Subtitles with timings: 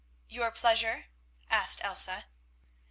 [0.27, 1.09] "Your pleasure?"
[1.51, 2.25] asked Elsa.